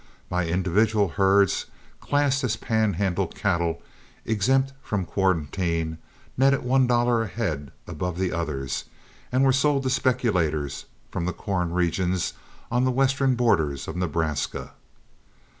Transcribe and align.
My 0.31 0.47
individual 0.47 1.09
herds 1.09 1.67
classed 1.99 2.43
as 2.43 2.55
Pan 2.55 2.93
Handle 2.93 3.27
cattle, 3.27 3.83
exempt 4.25 4.73
from 4.81 5.05
quarantine, 5.05 5.99
netted 6.35 6.63
one 6.63 6.87
dollar 6.87 7.21
a 7.21 7.27
head 7.27 7.71
above 7.85 8.17
the 8.17 8.31
others, 8.33 8.85
and 9.31 9.43
were 9.43 9.53
sold 9.53 9.83
to 9.83 9.91
speculators 9.91 10.85
from 11.11 11.25
the 11.27 11.33
corn 11.33 11.71
regions 11.71 12.33
on 12.71 12.83
the 12.83 12.89
western 12.89 13.35
borders 13.35 13.87
of 13.87 13.95
Nebraska. 13.95 14.71